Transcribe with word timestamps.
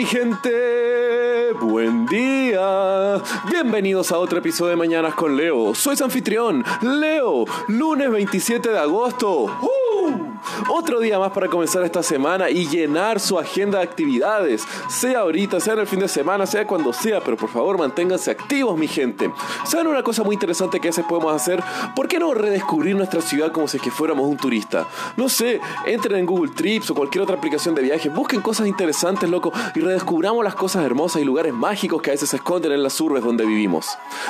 mi 0.00 0.06
gente, 0.06 1.52
buen 1.60 2.06
día. 2.06 3.20
Bienvenidos 3.50 4.10
a 4.10 4.16
otro 4.16 4.38
episodio 4.38 4.70
de 4.70 4.76
Mañanas 4.76 5.14
con 5.14 5.36
Leo. 5.36 5.74
Soy 5.74 5.94
su 5.94 6.04
anfitrión, 6.04 6.64
Leo, 6.80 7.44
lunes 7.68 8.10
27 8.10 8.70
de 8.70 8.78
agosto. 8.78 9.42
¡Uh! 9.42 9.79
Otro 10.68 11.00
día 11.00 11.18
más 11.18 11.32
para 11.32 11.48
comenzar 11.48 11.84
esta 11.84 12.02
semana 12.02 12.50
y 12.50 12.66
llenar 12.68 13.20
su 13.20 13.38
agenda 13.38 13.78
de 13.78 13.84
actividades, 13.84 14.64
sea 14.88 15.20
ahorita, 15.20 15.60
sea 15.60 15.74
en 15.74 15.80
el 15.80 15.86
fin 15.86 16.00
de 16.00 16.08
semana, 16.08 16.46
sea 16.46 16.66
cuando 16.66 16.92
sea, 16.92 17.20
pero 17.20 17.36
por 17.36 17.48
favor 17.48 17.78
manténganse 17.78 18.30
activos 18.30 18.78
mi 18.78 18.88
gente. 18.88 19.30
¿Saben 19.64 19.86
una 19.86 20.02
cosa 20.02 20.22
muy 20.22 20.34
interesante 20.34 20.80
que 20.80 20.88
a 20.88 20.90
veces 20.90 21.04
podemos 21.08 21.32
hacer? 21.32 21.62
¿Por 21.94 22.08
qué 22.08 22.18
no 22.18 22.34
redescubrir 22.34 22.96
nuestra 22.96 23.20
ciudad 23.20 23.52
como 23.52 23.68
si 23.68 23.76
es 23.76 23.82
que 23.82 23.90
fuéramos 23.90 24.26
un 24.26 24.36
turista? 24.36 24.86
No 25.16 25.28
sé, 25.28 25.60
entren 25.86 26.16
en 26.16 26.26
Google 26.26 26.52
Trips 26.52 26.90
o 26.90 26.94
cualquier 26.94 27.22
otra 27.22 27.36
aplicación 27.36 27.74
de 27.74 27.82
viaje, 27.82 28.08
busquen 28.08 28.40
cosas 28.40 28.66
interesantes, 28.66 29.28
loco, 29.28 29.52
y 29.74 29.80
redescubramos 29.80 30.44
las 30.44 30.54
cosas 30.54 30.84
hermosas 30.84 31.22
y 31.22 31.24
lugares 31.24 31.52
mágicos 31.52 32.02
que 32.02 32.10
a 32.10 32.14
veces 32.14 32.30
se 32.30 32.36
esconden 32.36 32.72
en 32.72 32.82
las 32.82 33.00
urbes 33.00 33.22
donde 33.22 33.44
vivimos. 33.44 33.86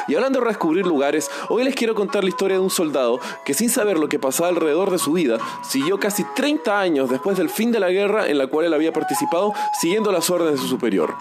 Y 0.09 0.15
hablando 0.15 0.39
de 0.39 0.47
redescubrir 0.47 0.87
lugares, 0.87 1.31
hoy 1.49 1.65
les 1.65 1.75
quiero 1.75 1.95
contar 1.95 2.25
la 2.25 2.31
historia 2.31 2.57
de 2.57 2.63
un 2.63 2.71
soldado 2.71 3.21
que 3.45 3.55
sin 3.55 3.71
saber 3.71 3.99
lo 3.99 4.09
que 4.09 4.19
pasaba 4.19 4.49
alrededor 4.49 4.91
de 4.91 4.99
su 4.99 5.13
vida, 5.13 5.39
siguió 5.63 6.00
casi 6.01 6.25
30 6.35 6.81
años 6.81 7.09
después 7.09 7.37
del 7.37 7.49
fin 7.49 7.71
de 7.71 7.79
la 7.79 7.91
guerra 7.91 8.27
en 8.27 8.39
la 8.39 8.49
cual 8.49 8.67
él 8.67 8.75
había 8.75 8.93
participado 8.93 9.53
siguiendo 9.81 10.11
las 10.11 10.29
órdenes 10.31 10.55
de 10.55 10.61
su 10.61 10.69
superior. 10.69 11.15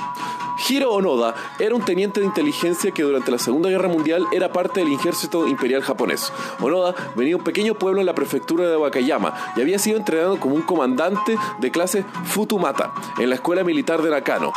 Hiro 0.67 0.91
Onoda 0.91 1.35
era 1.59 1.75
un 1.75 1.83
teniente 1.83 2.19
de 2.19 2.25
inteligencia 2.25 2.91
que 2.91 3.03
durante 3.03 3.31
la 3.31 3.37
Segunda 3.37 3.69
Guerra 3.69 3.87
Mundial 3.87 4.25
era 4.31 4.51
parte 4.51 4.81
del 4.81 4.93
ejército 4.93 5.47
imperial 5.47 5.81
japonés. 5.81 6.33
Onoda 6.59 6.95
venía 7.15 7.31
de 7.31 7.35
un 7.35 7.43
pequeño 7.43 7.75
pueblo 7.75 7.99
en 7.99 8.05
la 8.05 8.15
prefectura 8.15 8.67
de 8.67 8.77
Wakayama 8.77 9.33
y 9.55 9.61
había 9.61 9.79
sido 9.79 9.97
entrenado 9.97 10.39
como 10.39 10.55
un 10.55 10.61
comandante 10.63 11.37
de 11.59 11.71
clase 11.71 12.03
Futumata 12.25 12.91
en 13.19 13.29
la 13.29 13.35
escuela 13.35 13.63
militar 13.63 14.01
de 14.01 14.09
Nakano. 14.09 14.51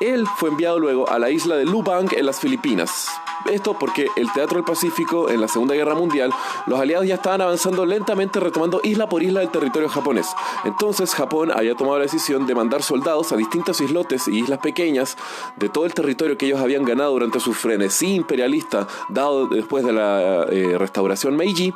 Él 0.00 0.26
fue 0.36 0.50
enviado 0.50 0.78
luego 0.78 1.08
a 1.08 1.18
la 1.18 1.30
isla 1.30 1.56
de 1.56 1.64
Lubang 1.64 2.08
en 2.16 2.26
las 2.26 2.40
Filipinas. 2.40 3.08
Esto 3.50 3.78
porque 3.78 4.08
el 4.16 4.32
Teatro 4.32 4.56
del 4.56 4.64
Pacífico 4.64 5.30
en 5.30 5.40
la 5.40 5.48
Segunda 5.48 5.74
Guerra 5.74 5.94
Mundial, 5.94 6.32
los 6.66 6.78
aliados 6.78 7.06
ya 7.06 7.14
estaban 7.14 7.40
avanzando 7.40 7.86
lentamente 7.86 8.40
retomando 8.40 8.80
isla 8.82 9.08
por 9.08 9.22
isla 9.22 9.40
del 9.40 9.50
territorio 9.50 9.88
japonés. 9.88 10.28
Entonces 10.64 11.14
Japón 11.14 11.50
había 11.52 11.74
tomado 11.74 11.98
la 11.98 12.04
decisión 12.04 12.46
de 12.46 12.54
mandar 12.54 12.82
soldados 12.82 13.32
a 13.32 13.36
distintos 13.36 13.80
islotes 13.80 14.28
y 14.28 14.40
islas 14.40 14.58
pequeñas 14.58 15.16
de 15.56 15.68
todo 15.68 15.86
el 15.86 15.94
territorio 15.94 16.36
que 16.36 16.46
ellos 16.46 16.60
habían 16.60 16.84
ganado 16.84 17.12
durante 17.12 17.40
su 17.40 17.54
frenesí 17.54 18.14
imperialista 18.14 18.86
dado 19.08 19.46
después 19.46 19.84
de 19.84 19.92
la 19.92 20.44
eh, 20.50 20.76
restauración 20.78 21.36
Meiji 21.36 21.72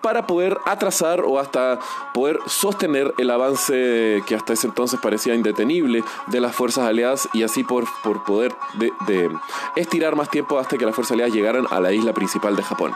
para 0.00 0.26
poder 0.26 0.58
atrasar 0.64 1.22
o 1.22 1.38
hasta 1.38 1.78
poder 2.14 2.38
sostener 2.46 3.14
el 3.18 3.30
avance 3.30 4.22
que 4.26 4.34
hasta 4.34 4.52
ese 4.52 4.66
entonces 4.66 5.00
parecía 5.00 5.34
indetenible 5.34 6.04
de 6.28 6.40
las 6.40 6.54
fuerzas 6.54 6.86
aliadas 6.86 7.28
y 7.32 7.42
así 7.42 7.64
por, 7.64 7.84
por 8.02 8.24
poder 8.24 8.54
de, 8.74 8.92
de 9.06 9.30
estirar 9.76 10.16
más 10.16 10.30
tiempo 10.30 10.58
hasta 10.58 10.76
que 10.76 10.84
las 10.84 10.94
fuerzas 10.94 11.15
llegaran 11.28 11.66
a 11.70 11.80
la 11.80 11.92
isla 11.92 12.12
principal 12.12 12.54
de 12.56 12.62
Japón. 12.62 12.94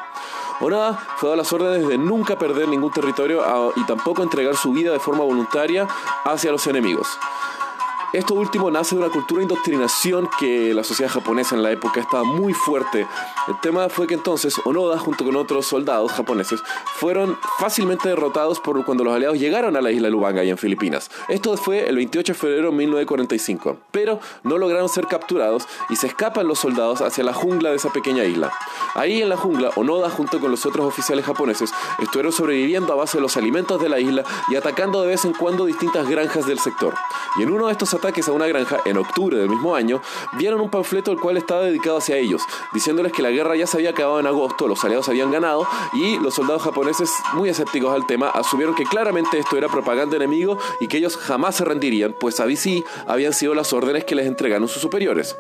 Onoda 0.61 0.93
fue 1.17 1.29
dado 1.29 1.37
las 1.37 1.53
órdenes 1.53 1.89
de 1.89 1.97
nunca 1.97 2.39
perder 2.39 2.69
ningún 2.69 2.93
territorio 2.93 3.43
a, 3.43 3.73
y 3.77 3.85
tampoco 3.85 4.23
entregar 4.23 4.55
su 4.57 4.73
vida 4.73 4.93
de 4.93 5.01
forma 5.01 5.25
voluntaria 5.25 5.89
hacia 6.25 6.53
los 6.53 6.67
enemigos. 6.67 7.09
Esto 8.13 8.35
último 8.35 8.73
nace 8.73 8.97
de 8.97 9.03
una 9.03 9.13
cultura 9.13 9.39
de 9.39 9.45
indoctrinación 9.45 10.29
que 10.41 10.75
la 10.75 10.83
sociedad 10.83 11.13
japonesa 11.13 11.55
en 11.55 11.63
la 11.63 11.71
época 11.71 12.01
estaba 12.01 12.25
muy 12.25 12.53
fuerte. 12.53 13.07
El 13.47 13.61
tema 13.61 13.89
fue 13.89 14.09
que 14.09 14.15
entonces 14.15 14.61
Onoda, 14.65 14.99
junto 14.99 15.25
con 15.25 15.37
otros 15.37 15.67
soldados 15.67 16.11
japoneses, 16.11 16.61
fueron 16.97 17.39
fácilmente 17.61 18.09
derrotados 18.09 18.59
por 18.59 18.85
cuando 18.85 19.05
los 19.05 19.15
aliados 19.15 19.39
llegaron 19.39 19.77
a 19.77 19.81
la 19.81 19.93
isla 19.93 20.11
Lubanga 20.11 20.43
y 20.43 20.51
en 20.51 20.59
Filipinas. 20.59 21.09
Esto 21.29 21.57
fue 21.57 21.89
el 21.89 21.95
28 21.95 22.33
de 22.33 22.39
febrero 22.39 22.71
de 22.73 22.77
1945, 22.79 23.77
pero 23.93 24.19
no 24.43 24.59
lograron 24.59 24.89
ser 24.89 25.07
capturados 25.07 25.69
y 25.89 25.95
se 25.95 26.09
escapan 26.09 26.49
los 26.49 26.59
soldados 26.59 27.03
hacia 27.03 27.23
la 27.23 27.33
jungla 27.33 27.71
de 27.71 27.77
esa 27.77 27.93
pequeña 27.93 28.25
isla. 28.25 28.53
Ahí 28.97 29.23
en 29.23 29.29
la 29.29 29.37
jungla, 29.37 29.71
Onoda, 29.77 30.11
junto 30.11 30.41
con 30.41 30.51
los 30.51 30.67
otros 30.67 30.85
oficiales 30.85 31.25
japoneses, 31.25 31.71
estuvieron 32.01 32.33
sobreviviendo 32.33 32.93
a 32.93 32.97
base 32.97 33.19
de 33.19 33.23
los 33.23 33.37
alimentos 33.37 33.81
de 33.81 33.89
la 33.89 34.01
isla 34.01 34.25
y 34.49 34.57
atacando 34.57 35.01
de 35.03 35.07
vez 35.07 35.25
en 35.25 35.33
cuando 35.33 35.65
distintas 35.65 36.09
granjas 36.09 36.45
del 36.45 36.59
sector. 36.59 36.95
Y 37.39 37.45
en 37.45 37.53
uno 37.53 37.67
de 37.67 37.73
estos 37.73 37.95
ataques 38.01 38.29
a 38.29 38.33
una 38.33 38.47
granja 38.47 38.79
en 38.85 38.97
octubre 38.97 39.37
del 39.37 39.49
mismo 39.49 39.75
año, 39.75 40.01
vieron 40.39 40.61
un 40.61 40.71
panfleto 40.71 41.13
el 41.13 41.19
cual 41.19 41.37
estaba 41.37 41.63
dedicado 41.63 41.99
hacia 41.99 42.17
ellos, 42.17 42.43
diciéndoles 42.73 43.13
que 43.13 43.23
la 43.23 43.31
guerra 43.31 43.57
ya 43.57 43.67
se 43.67 43.77
había 43.77 43.91
acabado 43.91 44.21
en 44.21 44.27
agosto, 44.27 44.67
los 44.67 44.83
aliados 44.85 45.09
habían 45.09 45.31
ganado 45.31 45.67
y 45.93 46.19
los 46.19 46.35
soldados 46.35 46.63
japoneses, 46.63 47.11
muy 47.35 47.49
escépticos 47.49 47.95
al 47.95 48.07
tema, 48.07 48.31
asumieron 48.31 48.75
que 48.75 48.85
claramente 48.85 49.39
esto 49.39 49.57
era 49.57 49.69
propaganda 49.69 50.17
enemigo 50.17 50.59
y 50.81 50.89
que 50.89 50.99
ellos 50.99 51.17
jamás 51.17 51.57
se 51.57 51.65
rendirían, 51.65 52.15
pues 52.19 52.41
ahí 52.41 52.57
sí 52.57 52.85
habían 53.07 53.33
sido 53.33 53.55
las 53.55 53.73
órdenes 53.73 54.05
que 54.05 54.15
les 54.15 54.27
entregaron 54.27 54.69
sus 54.69 54.83
superiores. 54.83 55.37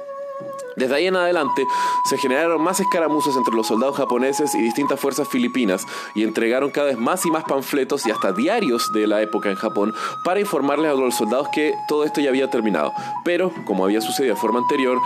Desde 0.80 0.94
ahí 0.94 1.06
en 1.08 1.16
adelante 1.16 1.66
se 2.06 2.16
generaron 2.16 2.62
más 2.62 2.80
escaramuzas 2.80 3.36
entre 3.36 3.54
los 3.54 3.66
soldados 3.66 3.98
japoneses 3.98 4.54
y 4.54 4.62
distintas 4.62 4.98
fuerzas 4.98 5.28
filipinas 5.28 5.86
y 6.14 6.22
entregaron 6.22 6.70
cada 6.70 6.86
vez 6.86 6.96
más 6.98 7.26
y 7.26 7.30
más 7.30 7.44
panfletos 7.44 8.06
y 8.06 8.10
hasta 8.10 8.32
diarios 8.32 8.90
de 8.94 9.06
la 9.06 9.20
época 9.20 9.50
en 9.50 9.56
Japón 9.56 9.92
para 10.24 10.40
informarles 10.40 10.90
a 10.90 10.94
los 10.94 11.14
soldados 11.14 11.48
que 11.52 11.74
todo 11.86 12.04
esto 12.04 12.22
ya 12.22 12.30
había 12.30 12.48
terminado. 12.48 12.94
Pero, 13.26 13.52
como 13.66 13.84
había 13.84 14.00
sucedido 14.00 14.34
de 14.36 14.40
forma 14.40 14.60
anterior, 14.60 14.98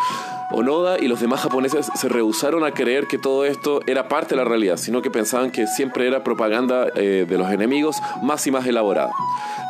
Onoda 0.50 0.98
y 0.98 1.08
los 1.08 1.20
demás 1.20 1.40
japoneses 1.40 1.86
se 1.94 2.08
rehusaron 2.08 2.64
a 2.64 2.72
creer 2.72 3.06
que 3.06 3.18
todo 3.18 3.44
esto 3.44 3.80
era 3.86 4.08
parte 4.08 4.30
de 4.30 4.36
la 4.36 4.44
realidad, 4.44 4.76
sino 4.76 5.02
que 5.02 5.10
pensaban 5.10 5.50
que 5.50 5.66
siempre 5.66 6.06
era 6.06 6.22
propaganda 6.22 6.86
eh, 6.94 7.26
de 7.28 7.38
los 7.38 7.50
enemigos 7.50 7.96
más 8.22 8.46
y 8.46 8.50
más 8.50 8.66
elaborada. 8.66 9.10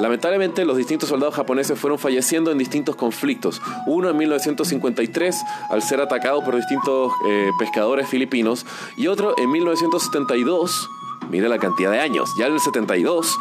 Lamentablemente, 0.01 0.65
los 0.65 0.77
distintos 0.77 1.09
soldados 1.09 1.35
japoneses 1.35 1.79
fueron 1.79 1.99
falleciendo 1.99 2.51
en 2.51 2.59
distintos 2.59 2.97
conflictos. 2.97 3.61
Uno 3.87 4.11
en 4.11 4.17
1953 4.17 5.45
al 5.71 5.83
ser 5.83 6.01
atacado 6.01 6.43
por 6.43 6.57
distintos 6.57 7.13
eh, 7.29 7.51
pescadores 7.59 8.09
filipinos 8.09 8.67
y 8.97 9.07
otro 9.07 9.35
en 9.39 9.51
1972 9.51 10.89
Mira 11.31 11.49
la 11.49 11.59
cantidad 11.59 11.91
de 11.91 12.01
años. 12.01 12.35
Ya 12.37 12.47
en 12.47 12.55
el 12.55 12.61
72, 12.61 13.39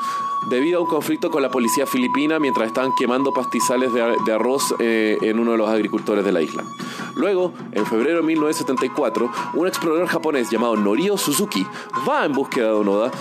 debido 0.50 0.80
a 0.80 0.82
un 0.82 0.88
conflicto 0.88 1.30
con 1.30 1.42
la 1.42 1.50
policía 1.50 1.86
filipina 1.86 2.40
mientras 2.40 2.68
estaban 2.68 2.92
quemando 2.98 3.34
pastizales 3.34 3.92
de, 3.94 4.34
arroz 4.34 4.74
eh, 4.80 5.18
en 5.22 5.40
uno 5.40 5.52
de 5.54 5.58
los 5.58 5.70
agricultores 5.70 6.26
de 6.26 6.32
la 6.32 6.42
isla. 6.42 6.64
Luego, 7.16 7.54
en 7.72 7.86
febrero 7.86 8.18
de 8.18 8.24
1974, 8.24 9.32
un 9.54 9.68
explorador 9.68 10.08
japonés 10.08 10.50
llamado 10.50 10.76
Norio 10.76 11.18
Suzuki 11.18 11.66
va 12.08 12.26
en 12.26 12.34
búsqueda 12.34 12.68
de 12.68 12.74
Onoda 12.74 13.12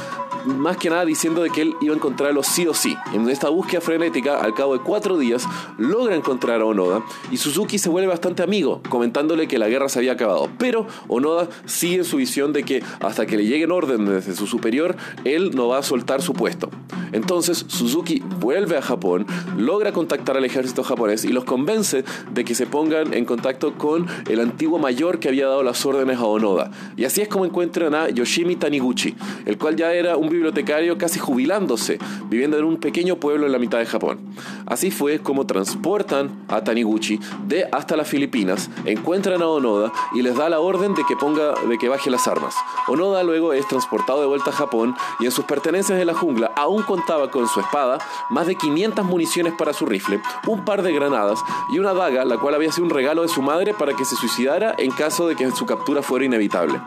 más 0.44 0.76
que 0.76 0.90
nada 0.90 1.04
diciendo 1.04 1.42
de 1.42 1.50
que 1.50 1.62
él 1.62 1.76
iba 1.80 1.94
a 1.94 1.96
encontrarlo 1.96 2.42
sí 2.42 2.66
o 2.66 2.74
sí. 2.74 2.96
En 3.12 3.28
esta 3.28 3.48
búsqueda 3.48 3.80
frenética, 3.80 4.40
al 4.40 4.54
cabo 4.54 4.76
de 4.76 4.80
cuatro 4.80 5.18
días, 5.18 5.46
logra 5.78 6.14
encontrar 6.14 6.60
a 6.60 6.64
Onoda 6.64 7.02
y 7.30 7.36
Suzuki 7.36 7.78
se 7.78 7.88
vuelve 7.88 8.08
bastante 8.08 8.42
amigo, 8.42 8.82
comentándole 8.88 9.48
que 9.48 9.58
la 9.58 9.68
guerra 9.68 9.88
se 9.88 9.98
había 9.98 10.12
acabado. 10.12 10.48
Pero 10.58 10.86
Onoda 11.08 11.48
sigue 11.64 12.04
su 12.04 12.16
visión 12.16 12.52
de 12.52 12.64
que 12.64 12.82
hasta 13.00 13.26
que 13.26 13.36
le 13.36 13.46
lleguen 13.46 13.70
órdenes 13.72 14.08
desde 14.08 14.34
su 14.34 14.46
superior, 14.46 14.96
él 15.24 15.52
no 15.54 15.68
va 15.68 15.78
a 15.78 15.82
soltar 15.82 16.22
su 16.22 16.32
puesto. 16.32 16.70
Entonces 17.12 17.64
Suzuki 17.68 18.22
vuelve 18.40 18.76
a 18.76 18.82
Japón, 18.82 19.26
logra 19.56 19.92
contactar 19.92 20.36
al 20.36 20.44
ejército 20.44 20.82
japonés 20.82 21.24
y 21.24 21.28
los 21.28 21.44
convence 21.44 22.04
de 22.32 22.44
que 22.44 22.54
se 22.54 22.66
pongan 22.66 23.14
en 23.14 23.24
contacto 23.24 23.74
con 23.74 24.06
el 24.28 24.40
antiguo 24.40 24.78
mayor 24.78 25.18
que 25.18 25.28
había 25.28 25.46
dado 25.46 25.62
las 25.62 25.84
órdenes 25.86 26.18
a 26.18 26.24
Onoda. 26.24 26.70
Y 26.96 27.04
así 27.04 27.20
es 27.20 27.28
como 27.28 27.44
encuentran 27.44 27.94
a 27.94 28.08
Yoshimi 28.08 28.56
Taniguchi, 28.56 29.14
el 29.46 29.58
cual 29.58 29.76
ya 29.76 29.92
era 29.92 30.16
un 30.16 30.28
bibliotecario 30.28 30.98
casi 30.98 31.18
jubilándose, 31.18 31.98
viviendo 32.28 32.58
en 32.58 32.64
un 32.64 32.78
pequeño 32.78 33.16
pueblo 33.16 33.46
en 33.46 33.52
la 33.52 33.58
mitad 33.58 33.78
de 33.78 33.86
Japón. 33.86 34.20
Así 34.66 34.90
fue 34.90 35.18
como 35.18 35.46
transportan 35.46 36.44
a 36.48 36.64
Taniguchi 36.64 37.18
de 37.46 37.66
hasta 37.72 37.96
las 37.96 38.08
Filipinas, 38.08 38.70
encuentran 38.84 39.42
a 39.42 39.48
Onoda 39.48 39.92
y 40.14 40.22
les 40.22 40.36
da 40.36 40.48
la 40.48 40.60
orden 40.60 40.94
de 40.94 41.04
que 41.04 41.16
ponga 41.16 41.54
de 41.68 41.78
que 41.78 41.88
baje 41.88 42.10
las 42.10 42.26
armas. 42.26 42.54
Onoda 42.88 43.22
luego 43.22 43.52
es 43.52 43.66
transportado 43.68 44.20
de 44.20 44.26
vuelta 44.26 44.50
a 44.50 44.54
Japón 44.54 44.94
y 45.20 45.26
en 45.26 45.30
sus 45.30 45.44
pertenencias 45.44 46.00
en 46.00 46.06
la 46.06 46.14
jungla 46.14 46.52
aún 46.56 46.82
contaba 47.02 47.32
con 47.32 47.48
su 47.48 47.58
espada, 47.58 47.98
más 48.30 48.46
de 48.46 48.54
500 48.54 49.04
municiones 49.04 49.54
para 49.54 49.72
su 49.72 49.86
rifle, 49.86 50.20
un 50.46 50.64
par 50.64 50.82
de 50.82 50.92
granadas 50.92 51.40
y 51.72 51.80
una 51.80 51.92
daga, 51.92 52.24
la 52.24 52.38
cual 52.38 52.54
había 52.54 52.70
sido 52.70 52.84
un 52.84 52.90
regalo 52.90 53.22
de 53.22 53.28
su 53.28 53.42
madre 53.42 53.74
para 53.74 53.92
que 53.94 54.04
se 54.04 54.14
suicidara 54.14 54.76
en 54.78 54.92
caso 54.92 55.26
de 55.26 55.34
que 55.34 55.50
su 55.50 55.66
captura 55.66 56.00
fuera 56.00 56.24
inevitable. 56.24 56.80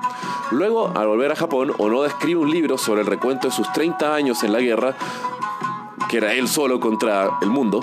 Luego, 0.51 0.93
al 0.95 1.07
volver 1.07 1.33
a 1.33 1.35
Japón, 1.35 1.73
Onoda 1.79 2.07
escribe 2.07 2.39
un 2.39 2.49
libro 2.49 2.77
sobre 2.77 3.01
el 3.01 3.07
recuento 3.07 3.49
de 3.49 3.53
sus 3.53 3.69
30 3.73 4.15
años 4.15 4.41
en 4.43 4.53
la 4.53 4.61
guerra, 4.61 4.95
que 6.07 6.17
era 6.17 6.31
él 6.31 6.47
solo 6.47 6.79
contra 6.79 7.31
el 7.41 7.49
mundo. 7.49 7.81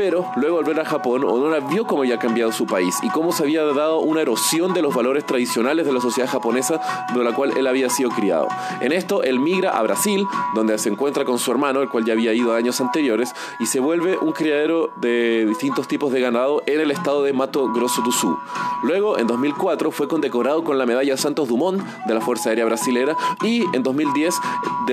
Pero 0.00 0.24
luego 0.36 0.56
al 0.56 0.64
volver 0.64 0.80
a 0.80 0.86
Japón, 0.86 1.24
Onoda 1.24 1.60
vio 1.60 1.86
cómo 1.86 2.00
había 2.00 2.18
cambiado 2.18 2.52
su 2.52 2.64
país 2.64 2.96
y 3.02 3.10
cómo 3.10 3.32
se 3.32 3.42
había 3.42 3.62
dado 3.64 3.98
una 3.98 4.22
erosión 4.22 4.72
de 4.72 4.80
los 4.80 4.94
valores 4.94 5.26
tradicionales 5.26 5.84
de 5.84 5.92
la 5.92 6.00
sociedad 6.00 6.26
japonesa 6.26 6.80
de 7.12 7.22
la 7.22 7.34
cual 7.34 7.52
él 7.54 7.66
había 7.66 7.90
sido 7.90 8.08
criado. 8.08 8.48
En 8.80 8.92
esto, 8.92 9.22
él 9.22 9.38
migra 9.40 9.76
a 9.76 9.82
Brasil, 9.82 10.26
donde 10.54 10.78
se 10.78 10.88
encuentra 10.88 11.26
con 11.26 11.38
su 11.38 11.50
hermano, 11.50 11.82
el 11.82 11.90
cual 11.90 12.06
ya 12.06 12.14
había 12.14 12.32
ido 12.32 12.54
años 12.54 12.80
anteriores, 12.80 13.34
y 13.58 13.66
se 13.66 13.78
vuelve 13.78 14.16
un 14.16 14.32
criadero 14.32 14.90
de 14.96 15.44
distintos 15.44 15.86
tipos 15.86 16.10
de 16.12 16.22
ganado 16.22 16.62
en 16.64 16.80
el 16.80 16.90
estado 16.90 17.22
de 17.22 17.34
Mato 17.34 17.70
Grosso 17.70 18.00
do 18.00 18.10
Sul. 18.10 18.38
Luego, 18.82 19.18
en 19.18 19.26
2004, 19.26 19.90
fue 19.90 20.08
condecorado 20.08 20.64
con 20.64 20.78
la 20.78 20.86
medalla 20.86 21.18
Santos 21.18 21.46
Dumont 21.46 21.82
de 22.06 22.14
la 22.14 22.22
Fuerza 22.22 22.48
Aérea 22.48 22.64
Brasilera 22.64 23.14
y 23.42 23.66
en 23.76 23.82
2010 23.82 24.34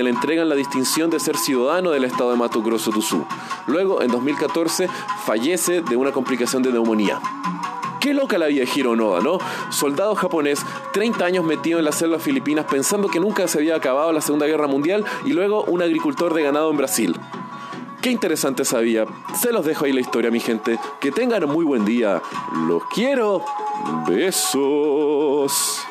le 0.02 0.10
entregan 0.10 0.48
la 0.48 0.54
distinción 0.54 1.10
de 1.10 1.20
ser 1.20 1.36
ciudadano 1.36 1.90
del 1.90 2.04
estado 2.04 2.30
de 2.30 2.36
Mato 2.36 2.62
Grosso 2.62 2.90
do 2.90 3.00
Sul. 3.00 3.24
Luego, 3.66 4.02
en 4.02 4.08
2014, 4.08 4.88
fallece 5.24 5.82
de 5.82 5.96
una 5.96 6.12
complicación 6.12 6.62
de 6.62 6.72
neumonía. 6.72 7.20
Qué 8.00 8.14
loca 8.14 8.38
la 8.38 8.46
vida 8.46 8.64
de 8.64 8.70
Hiro 8.72 8.92
Onoda, 8.92 9.20
¿no? 9.20 9.38
Soldado 9.70 10.14
japonés, 10.14 10.64
30 10.92 11.24
años 11.24 11.44
metido 11.44 11.80
en 11.80 11.84
las 11.84 11.96
selvas 11.96 12.22
filipinas 12.22 12.64
pensando 12.64 13.08
que 13.08 13.18
nunca 13.18 13.48
se 13.48 13.58
había 13.58 13.74
acabado 13.74 14.12
la 14.12 14.20
Segunda 14.20 14.46
Guerra 14.46 14.68
Mundial 14.68 15.04
y 15.24 15.32
luego 15.32 15.64
un 15.64 15.82
agricultor 15.82 16.32
de 16.34 16.42
ganado 16.44 16.70
en 16.70 16.76
Brasil. 16.76 17.16
Qué 18.00 18.10
interesante 18.10 18.64
sabía. 18.64 19.06
Se 19.34 19.52
los 19.52 19.64
dejo 19.64 19.84
ahí 19.84 19.92
la 19.92 20.00
historia, 20.00 20.30
mi 20.30 20.38
gente. 20.38 20.78
Que 21.00 21.10
tengan 21.10 21.48
muy 21.48 21.64
buen 21.64 21.84
día. 21.84 22.22
Los 22.68 22.84
quiero. 22.94 23.44
Besos. 24.08 25.87